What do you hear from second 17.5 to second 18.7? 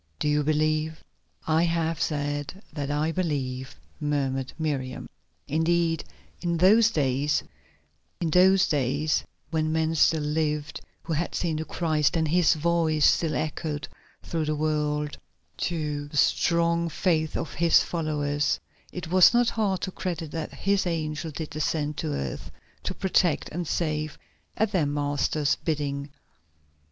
His followers,